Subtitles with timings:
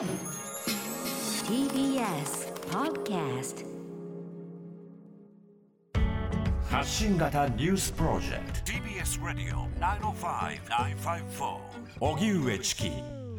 [0.00, 0.08] TBS
[2.70, 3.66] Podcast
[6.70, 8.72] 発信型ニュースプロジェクト。
[8.72, 11.58] TBS Radio 905-954
[12.00, 12.90] 荻上チキ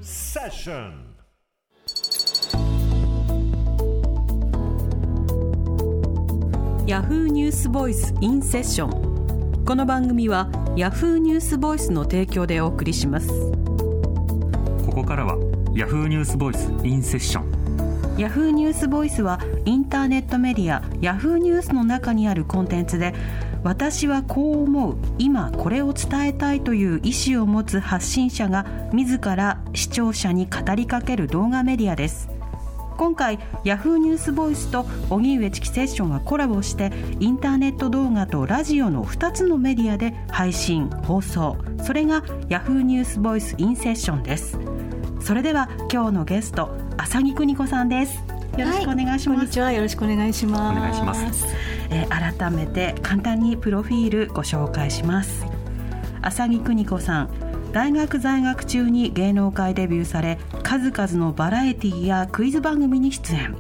[0.04, 1.16] セッション
[6.86, 10.48] ヤフーニュースボイスインセッションこの番組は
[10.78, 13.30] ヤフーニュースボイスの提供でお送りします。
[14.86, 15.40] ここからは
[15.74, 23.14] ヤフーニュースボイスインセッションヤフーニュースボイスはインターネットメディアヤフーニュースの中にあるコンテンツで
[23.64, 32.28] 私はこう思う今これを伝えたいという意思を持つ発信者が自ら視聴者に語りかける動画メディアです。
[32.98, 41.58] 今回ヤフーニュースボイスと荻上チキセッションはコラボしてインターネット動画とラジオの2つのメディアで配信放送。
[41.82, 44.60] それがヤフーニュースボイスインセッションです。
[45.22, 48.16] それでは今日のゲスト浅木邦子さんです。
[48.58, 49.72] よろしくお願いします、こんにちは。
[49.72, 50.78] よろしくお願いします。
[50.78, 51.46] お願いします。
[51.90, 55.46] えー改めて簡単にプロフィールご紹介します。
[56.22, 57.30] 浅木邦子さん
[57.72, 63.56] 大学在学中に芸能界デビューされ数々のバラエティやクイズ番組に出演。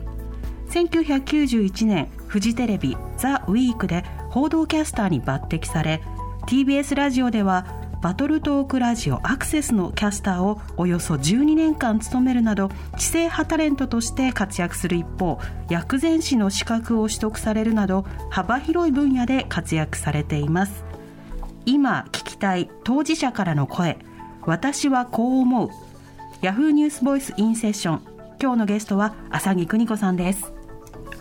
[0.70, 6.02] 1991年フジテレビ「ザ・ウィークで報道キャスターに抜擢され
[6.48, 7.66] TBS ラジオでは
[8.02, 20.84] バトルトークラジオアクセスのキャスターをおよそ12年間務めるなど知性派タレントとして活躍する一方薬膳師の資格を取得されるなど幅広い分野で活躍されています。
[21.68, 24.00] 今聞きたい当事者からの声。
[24.48, 25.70] 私はこう思う。
[26.42, 28.02] ヤフーニュースボイスインセッション
[28.42, 30.52] 今日のゲストは浅木邦子さんです。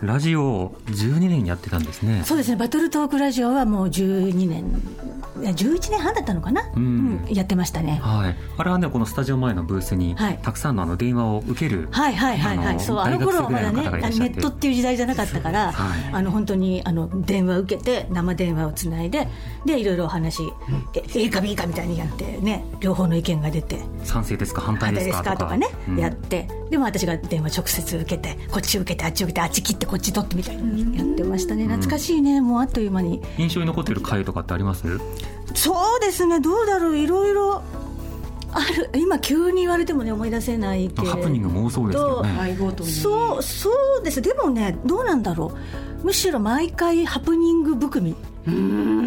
[0.01, 2.23] ラジオを12年やってたんですね。
[2.25, 2.55] そうですね。
[2.55, 4.65] バトルトークラジオはもう12年
[5.41, 6.73] 11年半だったのかな、ん。
[6.75, 7.99] うんやってましたね。
[8.01, 10.39] はい、あれはねこのスタジオ前のブースに、はい。
[10.41, 16.13] たくさんのあの電話を受ける、はいはいはいはい、あのそうあの頃はまだねネットっていう時代じゃなかったから、はい。
[16.13, 19.27] あの本当にあの電話受けて生電話をつないで
[19.65, 20.41] でいろいろお話、
[20.93, 23.79] え A か B かみたいにやってね両方の意見が出て。
[24.03, 25.57] 賛成ですか反対ですかとか。
[25.57, 25.97] ね、うん。
[25.97, 26.47] やって。
[26.69, 31.65] でも私が電話直接受けてこっち受けてあっち受けてあっち切ってこっち取ってみたいにやってましたね。
[31.65, 32.41] 懐かしいね。
[32.41, 33.21] もうあっという間に。
[33.37, 34.99] 印象に残ってる回とかってあります？
[35.55, 36.39] そうですね。
[36.39, 36.97] どうだろう。
[36.97, 37.61] いろいろ。
[38.53, 38.89] ある。
[38.95, 42.57] 今急に言われてもね思い出せないけどハプニングも多そうですけどね。
[42.83, 43.69] そうそ
[43.99, 44.21] うです。
[44.21, 45.53] でもねどうなんだろ
[46.01, 46.05] う。
[46.05, 48.15] むしろ毎回ハプニング含み。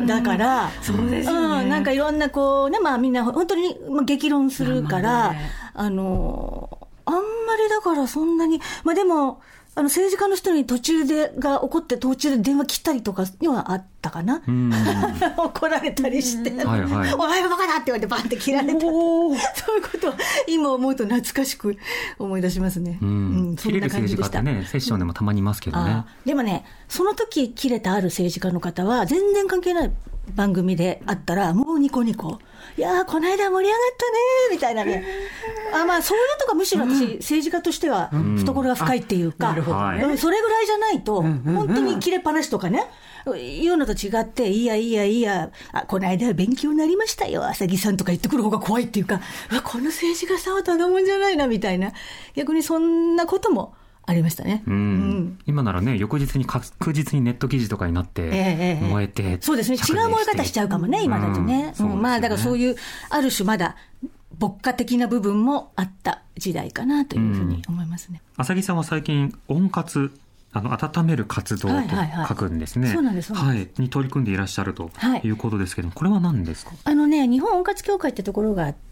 [0.06, 5.34] だからそうですん、なんかいろんなこうねまあみんな本当にまあ激論するから、
[5.74, 7.20] あのあんま
[7.56, 9.40] りだからそんなにまあでも
[9.76, 14.72] あの政治家の人に途中でが起こって途中で電話切ったりとかにはあったかな、うん。
[15.36, 17.12] 怒られたりして、はいはい。
[17.12, 20.14] お前がバカだって言われてバンって切られたそういうことは
[20.46, 21.76] 今思うと懐かしく
[22.18, 23.56] 思い出しますね、うん。
[23.58, 24.38] そんな切れる政治感じでした。
[24.38, 26.04] 家ってねセッションでもたまにいますけどね。
[26.24, 29.92] でもね、その時切れたある政治家の方は、全然関係ない
[30.36, 32.38] 番組であったら、もうニコニコ、
[32.76, 35.04] いやー、この間盛り上がったねーみたいなね、
[35.72, 39.92] あまあ、そういうとか、むしろ私、政治家としては懐が深いっていうか、なるほど。
[39.92, 42.86] ねうんそれぐらいじゃないと、本当に切れっぱなしとかね。
[43.32, 49.20] いうのと違って、いいやいいやいいや、あこの間は勉強になりましたよ、浅木さんとか言ってくる方が怖いっていうか、
[49.50, 51.92] うわこの政治家さんはただもんじゃないな、みたいな。
[52.34, 53.74] 逆にそんなことも
[54.06, 54.62] ありましたね。
[54.66, 55.38] うん。
[55.46, 59.76] 今ならね翌日に確実にネット記事とかになって、え燃えてそうですね。
[59.76, 61.74] 違う燃え方しちゃうかもね、今だとね。
[61.80, 61.92] うん。
[61.92, 62.76] うんまあ、だからそういういう、
[63.10, 63.76] ある種まだ、
[64.40, 68.20] 牧歌的な部分もあった時代かなというふうに思いますね。
[68.36, 70.10] 浅木さんは最近温活
[70.52, 72.26] あの温める活動とはいはいはい。
[72.28, 75.20] 書くんですね、そうなんですそうなんはい、に取り組んでいらっしゃるとはい。
[75.24, 76.72] いうことですけども、これは何ですか？
[76.84, 78.83] あのね、日本温活協会ってところがあって、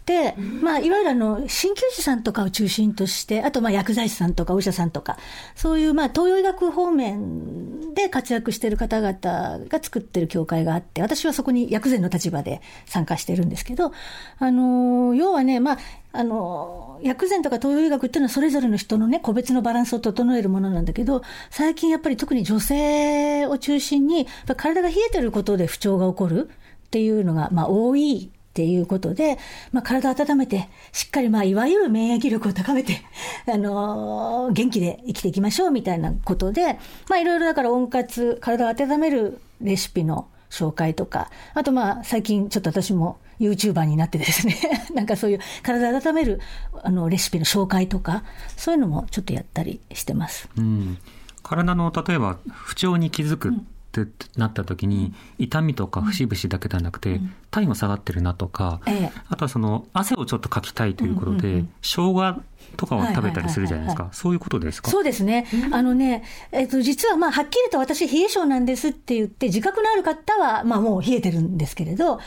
[0.61, 5.17] まあ、いわゆるあの、鍼灸師さんとかを中心として、あとまあ薬剤師さんとかお医者さんとか、
[5.55, 13.93] そういうまあ東洋医学方面で活躍している方々が作ってる協会があって、私はそこに薬膳の立場で参加してるんですけど、
[14.39, 15.77] あの、要はね、まあ、
[16.11, 24.27] あの、薬膳とか東洋医学っていうのはそれぞれの人のね、個別のバランスを整えるものなんだけど、最近やっぱり特に女性を中心に、
[24.57, 26.49] 体が冷えてることで不調が起こる
[26.87, 29.39] っていうのが、まあ多いっていうことで、
[29.71, 33.01] まあ、体を温めて、しっかり、まあ、いわゆる免疫力を高めて、
[33.51, 36.77] あのー元気で生きていきましょうみたいなことで、
[37.09, 44.55] まあ、いろいろだから温活、体を温めるレシピの紹介とか、あとまあ、最近ちょっと私も YouTuber になってですね、
[44.93, 46.39] なんかそういう体を温める
[46.83, 48.23] あのレシピの紹介とか、
[48.55, 50.47] そういうのもちょっとやったりしてます。
[50.55, 50.99] うん、
[51.41, 53.53] 体の例えば不調に気づくっ
[53.93, 54.05] て
[54.37, 59.11] なった時に、痛みとか節々だけではなくて、体温下がってるなとか、ええ。
[59.29, 62.41] あとはその汗をちょっとかきたいということで、生姜
[62.77, 64.09] とかは食べたりするじゃないですか。
[64.11, 64.89] そういうことですか？
[64.89, 65.45] そうですね。
[65.71, 72.19] あのね、えっ、と、実はまあ、はっきりと私、冷え性なんですって言って、自覚のある方は、まあ、もう冷えてるんですけれど、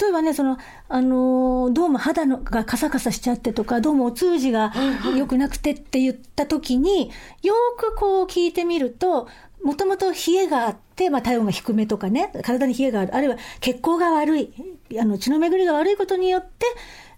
[0.00, 0.56] 例えばね、その、
[0.88, 4.72] あのーどうも肌のがカサカサしちゃってとか、どうもお通じが
[5.16, 7.10] 良くなくてって言った時に、
[7.42, 9.28] よーくこう聞いてみると、
[9.64, 14.52] もともと冷えがあって、まあ、体温が低めとかね、体に冷えがある、あるいは血行が悪い、
[15.00, 16.66] あの血の巡りが悪いことによって、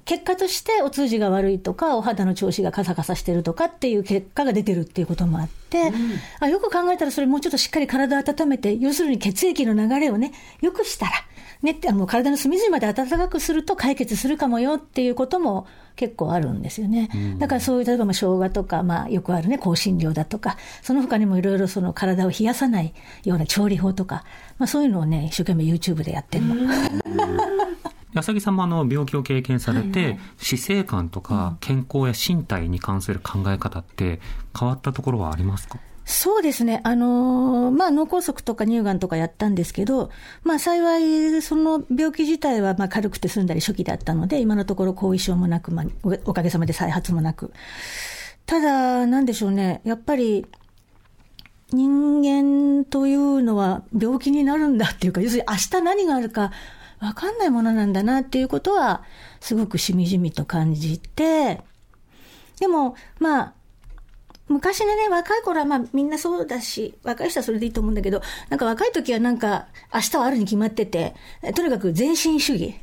[0.04, 5.92] 結果としてお通じが悪いとか、お肌の調子がカサカサしてるとかっていう結果が出てるっていうこともあって、
[6.40, 11.12] あよく考えたらそれもうちょっとしっかり体を温めて、要するに血液の流れをね、良くしたら、
[11.62, 15.66] ねって、あの体の隅々まで温かくすると解決するかもよっていうことも
[15.96, 17.08] 結構あるんですよね。
[17.38, 22.92] だからそういう、例えばまあ生姜とか、まあよくあるね、香辛料だとか、その他にもいろいろその体を冷やさない
[23.24, 24.24] ような調理法とか、
[24.58, 26.54] まあそういうのをね、一生懸命 YouTube でやってるの。
[28.14, 34.20] 安木さんもあの病気を経験されて、死生観とか健康や身体に関する考え方って
[34.58, 35.78] 変わったところはありますか？
[36.06, 36.81] そうですね。
[36.84, 40.11] あのーまあ、脳梗塞とか乳がんとかやったんですけど、
[40.43, 47.52] まあ、幸い、その病気自体は、まあ、軽くて済んだり初期だったので、今のところ後遺症もなく、まあ、おおかげさまで再発もなく。
[48.44, 49.81] ただ、なんでしょうね。
[49.84, 50.46] やっぱり、
[51.72, 56.52] 人間というのは病気になるんだっていうか、要するに明日何があるか
[57.04, 59.02] わかんないものなんだなっていうことは、
[59.40, 61.62] すごくしみじみと感じて、
[62.58, 63.54] でも、まあ、
[64.48, 71.14] 昔のね、若い頃はまあみんなそうだし、若い人はそれでいいと思うんだけど、なんか若い時はなんか、明日はあるに決まってて、
[71.54, 72.74] とにかく全身主義。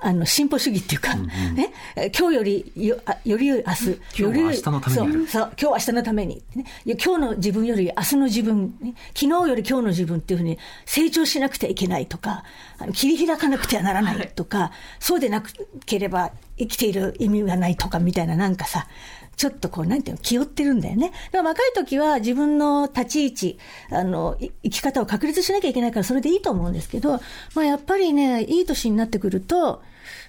[0.00, 1.72] あの、進歩主義っていうか、ね、
[2.16, 6.64] 今日よりよ、あより良い明日、今日は明日のためにそうそう、今日は明日のために、ね。
[6.84, 12.44] 今日の自分より明日の自分、ね、昨日より今日の自分っていうふうに成長しなくてはいけないとか、
[12.78, 14.70] あの切り開かなくてはならないとか、
[15.00, 15.42] そうでな
[15.86, 18.86] ければ生きている意味がないとかみたいななんかさ、
[19.36, 21.12] ちょっとこう、なんていうの、気負ってるんだよね。
[21.30, 23.58] でも若い時は自分の立ち位置、
[23.90, 27.20] あの、生き方を確立しなきゃいけないからそれでいいと思うんですけど、
[27.54, 29.82] まあやっぱりね、いい年になってくると、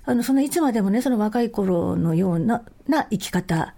[0.05, 3.75] あの、そのいつまでもね、その若い頃のような、な生き方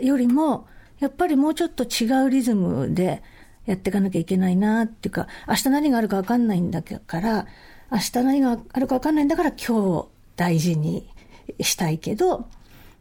[0.00, 0.66] よりも、
[0.98, 3.22] やっぱりもうちょっと違うリズムで
[3.64, 7.46] やっていかなきゃいけないなっていうか、明日何があるか分かんないんだから、
[7.90, 11.08] 明日何があるか分かんないんだから今日大事に
[11.60, 12.46] したいけど、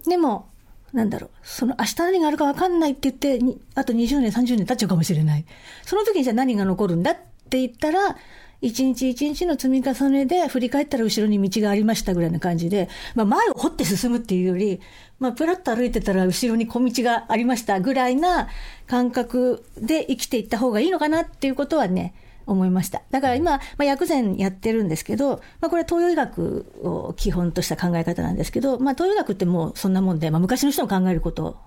[0.08, 0.48] でも、
[0.94, 5.46] なんだろう、その明日何があるか分かんないって言って、あと20年、30年経っちゃうかもしれない。
[5.86, 7.16] その時にじゃあ何が残るんだっ
[7.50, 8.18] て言ったら、
[8.62, 14.82] 一日一日の積み重ねで振り返ったら後ろに道がありましたぐらいな感じで、まあ前を掘って進むっていうより、
[15.20, 18.50] まあプラッと歩いてたら後ろに小道がありましたぐらいな
[18.88, 22.14] 感覚で生きていった方がいいのかなっていうことはね、
[22.52, 23.02] 思いました。
[23.12, 31.58] だから今、まあ、薬膳やってるんですけど、まあ、これは東洋医学を基本とした考え方なんですけど、まあ、東洋医学ってもうそんなもんで、まあ、昔の人の考えること、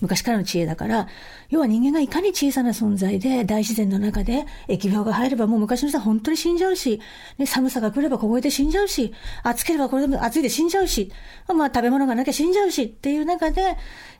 [0.00, 1.08] 昔からの知恵だから、
[1.50, 7.00] 要は人間がいかに小さな存在で、大自然の中で疫病が入ればもう昔の人は本当に死んじゃうし、
[7.38, 9.12] ね、寒さが来れば凍えて死んじゃうし、
[9.42, 11.10] 暑ければこれでも暑いで死んじゃうし、
[11.52, 13.76] まあ、食べ物がなきゃ死んじゃうしっていう中で、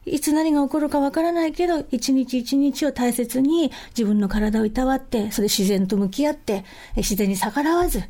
[0.08, 6.64] いつ何が起こるかわからないけど、一日一日を大切に自分の体をいたわって、それ自然と向き合って、
[6.96, 8.02] 自然に逆らわず、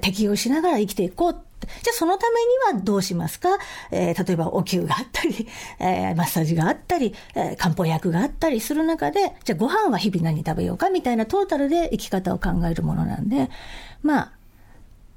[0.00, 1.42] 適応しながら生きていこう。
[1.82, 3.48] じゃあそのためにはどうしますか、
[3.90, 5.48] えー、例えばお灸があったり、
[5.80, 13.50] えー、マッサージがあったり、えー、漢方薬があったりする中で、じゃあご飯は日々何食べようかみたいなトータルで生き方を考えるものなんで、
[14.02, 14.32] まあ、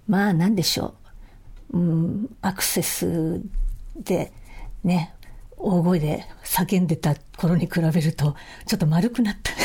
[0.07, 0.95] まあなんでしょ
[1.71, 1.77] う。
[1.77, 3.41] うん、アクセス
[3.95, 4.33] で
[4.83, 5.13] ね、
[5.63, 9.51] 大声で叫んでた頃に比べると、ちょっと丸くなった。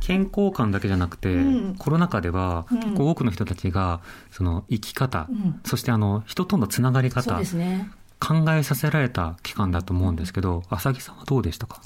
[0.00, 11.80] 健康感だけじゃなくて、うん、コロナ禍では、結構多くの人たちが、その生き方、うん、そしてあの、人とのつながり方、ね、考えさせられた期間だと思うんですけど、浅木さんはどうでしたか？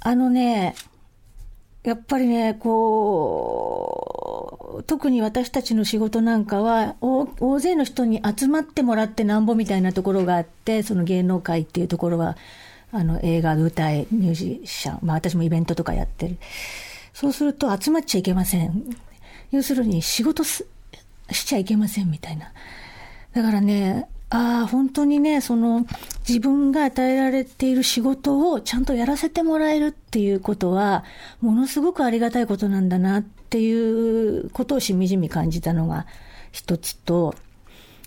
[0.00, 0.74] あのね、
[1.82, 3.78] やっぱりね、こ
[4.78, 12.36] う、特に私たちの仕事なんかは、大勢の人に集まってもらってなんぼみたいなところがあって、その芸能界っていうところは、
[12.92, 16.36] あの映画、舞台、ミュージシャン、まあ私もイベントとかやってる。
[17.12, 18.96] そうすると集まっちゃいけません。
[19.50, 20.64] 要するに仕事し
[21.30, 22.52] ちゃいけませんみたいな。
[23.32, 25.86] だからね、ああ、本当にね、その
[26.26, 31.04] 自分が与えられている仕事をちゃんとやらせてもらえるっていうことは、
[31.42, 36.06] ものすごくありがたいことなんだなっていうことをしみじみ感じたのが
[36.50, 37.34] 一つと、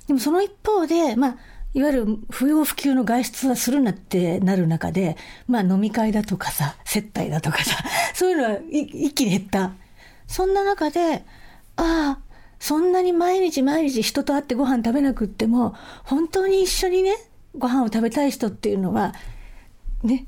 [0.08, 1.38] でもその一方で、まあ、
[1.75, 5.17] いわゆる不要不急の外出はするなってなる中で、
[5.48, 7.75] まあ飲み会だとかさ、接待だとかさ、
[8.15, 9.74] そういうのは一気に減った。
[10.25, 11.24] そんな中で、
[11.75, 12.20] ああ、
[12.65, 17.15] そんなに毎日毎日人と会ってご飯食べなくっても、本当に一緒にね、
[17.55, 19.13] ご飯を食べたい人っていうのは、
[20.01, 20.25] ね、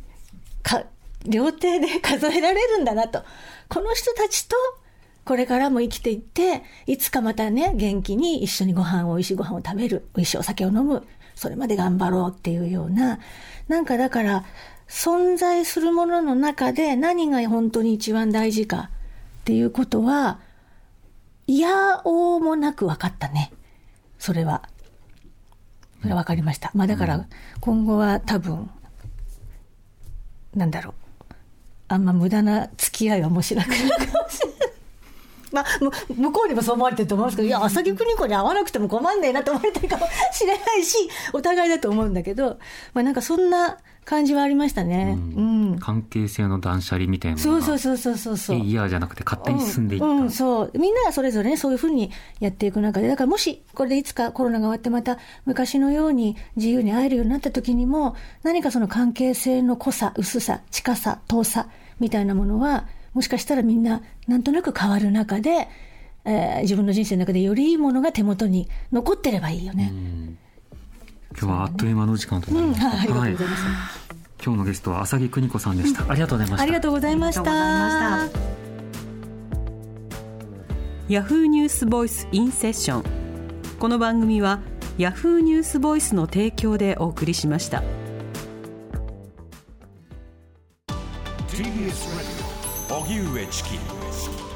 [0.62, 0.84] か、
[1.25, 3.24] 両手で数えられるんだなと。
[3.70, 4.56] この人たちと、
[5.25, 13.17] これからも生きていって、いつかまたね、元気に一緒にご飯、美味しいご飯を食べる、美味しいお酒を飲む、それまで頑張ろうっていうような、
[13.67, 14.46] なんかだから、
[14.88, 18.91] 存在するものの中で何が本当に一番大事か
[19.39, 20.46] っていうことは、
[21.48, 23.54] いやおうもなく分かったね。
[24.20, 24.63] それは。
[26.01, 26.72] それは分かりました。
[26.74, 27.25] まあだから、
[27.62, 28.70] 今後は多分、
[30.54, 30.94] なんだろう。
[31.88, 34.58] あんま無駄な付き合いはもうしなくなるかもしれない。
[35.54, 40.98] まあ、む向こうにもそう思われてると思いますけど、いや、浅木邦子に会わなくても困んねえなと思われてるかもしれないし、
[41.32, 42.60] お互いだと思うんだけど、
[42.94, 45.18] まあなんかそんな感じはありましたね。
[45.18, 45.56] うん。
[45.79, 48.60] 関係性の断捨離みたいなそうのがそうそうそうそうそう。
[48.60, 50.72] いやじゃなくて勝手に進んでいった、うんうんそう。
[50.77, 61.67] みんながそれぞれね、そういうふうにやっていく中で、だからもし、これでいつかコロナが終わってまた昔のように自由に会えるようになった時にも、何かその関係性の濃さ、薄さ、近さ、遠さ、
[62.00, 65.67] みたいなものは、もしかしたらみんな、なんとなく変わる中で、
[66.25, 69.93] えー自分の人生の中でよりいいものが手元に残ってればいいよね。
[71.39, 73.57] 今日はあっという間のお時間となりました、はい、ありがとうございま
[73.89, 74.06] す。
[74.44, 78.58] 今日のゲストは浅木邦子さんでした、ありがとうございましたありがとうございましありがとうございまたした。
[81.10, 83.03] ヤフーニュースボイスインセッション
[83.79, 84.60] この番組は
[84.98, 87.84] ヤフーニュースボイスの提供でお送りしました。
[91.48, 91.94] TBS
[92.89, 93.70] Radio 荻上チキ。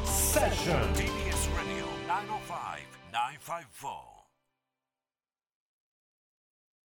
[0.06, 1.21] セッション